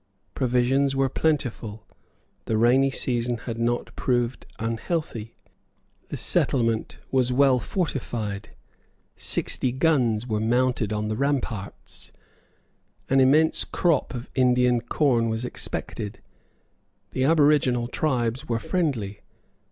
Provisions 0.33 0.95
were 0.95 1.09
plentiful. 1.09 1.85
The 2.45 2.57
rainy 2.57 2.89
season 2.89 3.37
had 3.37 3.59
not 3.59 3.95
proved 3.95 4.47
unhealthy. 4.57 5.35
The 6.09 6.17
settlement 6.17 6.97
was 7.11 7.31
well 7.31 7.59
fortified. 7.59 8.49
Sixty 9.15 9.71
guns 9.71 10.25
were 10.25 10.39
mounted 10.39 10.91
on 10.91 11.07
the 11.07 11.15
ramparts. 11.15 12.11
An 13.11 13.19
immense 13.19 13.63
crop 13.63 14.15
of 14.15 14.27
Indian 14.33 14.81
corn 14.81 15.29
was 15.29 15.45
expected. 15.45 16.19
The 17.11 17.23
aboriginal 17.25 17.87
tribes 17.87 18.49
were 18.49 18.57
friendly. 18.57 19.19